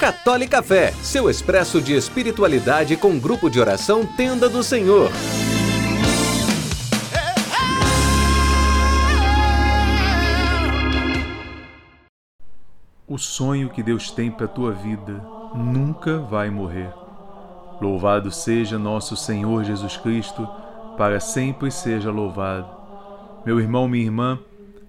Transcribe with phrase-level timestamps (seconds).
[0.00, 5.10] Católica Fé, seu expresso de espiritualidade com grupo de oração Tenda do Senhor.
[13.06, 15.22] O sonho que Deus tem para a tua vida
[15.54, 16.94] nunca vai morrer.
[17.78, 20.48] Louvado seja nosso Senhor Jesus Cristo,
[20.96, 22.70] para sempre seja louvado.
[23.44, 24.38] Meu irmão, minha irmã,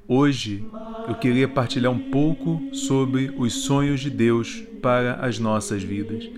[0.07, 0.65] hoje
[1.11, 6.29] eu queria partilhar um pouco sobre os sonhos de Deus para as nossas vidas.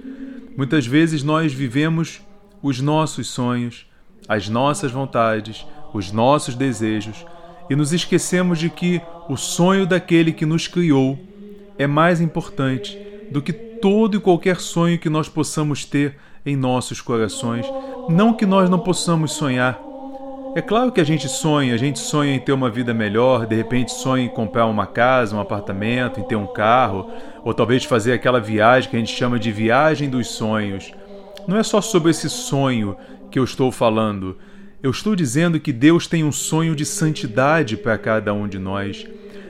[0.57, 2.21] Muitas vezes nós vivemos
[2.59, 3.85] os nossos sonhos,
[4.27, 5.63] as nossas vontades,
[5.93, 7.23] os nossos desejos
[7.69, 8.99] e nos esquecemos de que
[9.29, 11.19] o sonho daquele que nos criou
[11.77, 12.97] é mais importante
[13.29, 17.65] do que todo e qualquer sonho que nós possamos ter em nossos corações.
[18.09, 19.79] Não que nós não possamos sonhar.
[20.55, 23.55] É claro que a gente sonha, a gente sonha em ter uma vida melhor, de
[23.55, 27.09] repente sonha em comprar uma casa, um apartamento, em ter um carro,
[27.43, 30.91] ou talvez fazer aquela viagem que a gente chama de viagem dos sonhos.
[31.47, 32.95] Não é só sobre esse sonho
[33.31, 34.37] que eu estou falando.
[34.83, 39.07] Eu estou dizendo que Deus tem um sonho de santidade para cada um de nós.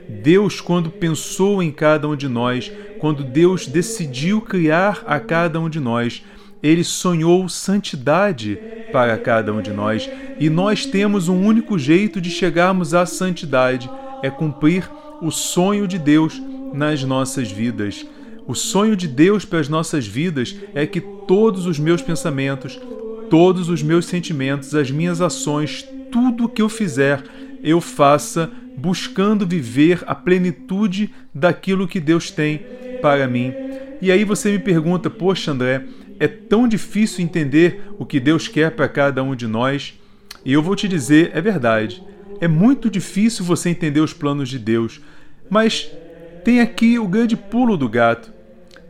[0.08, 5.68] Deus, quando pensou em cada um de nós, quando Deus decidiu criar a cada um
[5.68, 6.24] de nós,
[6.64, 8.58] ele sonhou santidade
[8.94, 13.90] para cada um de nós e nós temos um único jeito de chegarmos à santidade:
[14.24, 14.90] é cumprir
[15.22, 16.42] o sonho de Deus
[16.74, 18.06] nas nossas vidas.
[18.48, 22.80] O sonho de Deus para as nossas vidas é que todos os meus pensamentos,
[23.30, 27.24] todos os meus sentimentos, as minhas ações, tudo o que eu fizer,
[27.64, 32.62] eu faça buscando viver a plenitude daquilo que Deus tem
[33.02, 33.54] para mim.
[34.02, 35.86] E aí você me pergunta, poxa, André,
[36.20, 39.94] é tão difícil entender o que Deus quer para cada um de nós.
[40.46, 42.04] E eu vou te dizer, é verdade.
[42.40, 45.02] É muito difícil você entender os planos de Deus.
[45.50, 45.90] Mas
[46.44, 48.32] tem aqui o grande pulo do gato.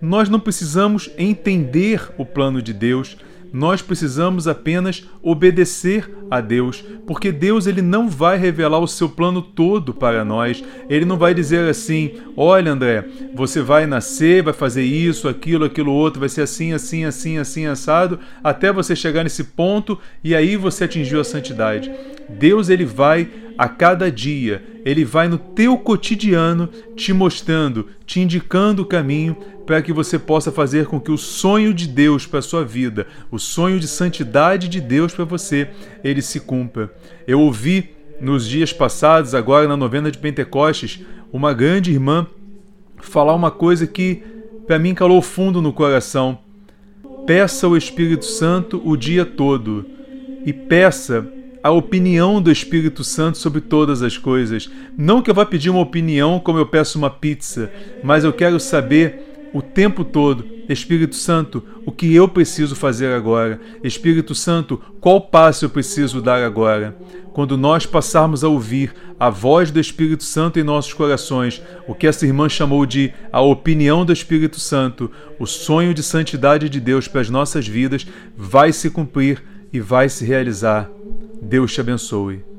[0.02, 3.18] Nós não precisamos entender o plano de Deus,
[3.54, 9.44] nós precisamos apenas obedecer a Deus, porque Deus ele não vai revelar o seu plano
[9.44, 10.64] todo para nós.
[10.90, 13.06] Ele não vai dizer assim: "Olha, André,
[13.36, 17.68] você vai nascer, vai fazer isso, aquilo, aquilo outro, vai ser assim, assim, assim, assim
[17.68, 21.92] assado, até você chegar nesse ponto e aí você atingiu a santidade".
[22.28, 28.82] Deus ele vai a cada dia, ele vai no teu cotidiano te mostrando, te indicando
[28.82, 29.36] o caminho
[29.66, 33.08] para que você possa fazer com que o sonho de Deus para a sua vida,
[33.32, 35.70] o sonho de santidade de Deus para você,
[36.04, 36.94] ele se cumpra.
[37.26, 41.02] Eu ouvi nos dias passados, agora na novena de Pentecostes,
[41.32, 42.28] uma grande irmã
[43.00, 44.24] falar uma coisa que
[44.68, 46.40] para mim calou fundo no coração.
[47.26, 49.86] Peça ao Espírito Santo o dia todo
[50.46, 51.26] e peça
[51.64, 54.70] a opinião do Espírito Santo sobre todas as coisas.
[54.98, 57.72] Não que eu vá pedir uma opinião como eu peço uma pizza,
[58.04, 63.62] mas eu quero saber o tempo todo, Espírito Santo, o que eu preciso fazer agora?
[63.84, 66.98] Espírito Santo, qual passo eu preciso dar agora?
[67.34, 72.08] Quando nós passarmos a ouvir a voz do Espírito Santo em nossos corações, o que
[72.08, 75.10] essa irmã chamou de a opinião do Espírito Santo,
[75.40, 80.10] o sonho de santidade de Deus para as nossas vidas vai se cumprir e vai
[80.10, 80.90] se realizar.
[81.50, 82.53] Deus te abençoe.